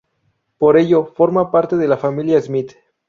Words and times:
Por 0.57 0.77
ello, 0.77 1.13
forma 1.15 1.51
parte 1.51 1.77
de 1.77 1.87
la 1.87 1.95
familia 1.95 2.41
Smith. 2.41 2.73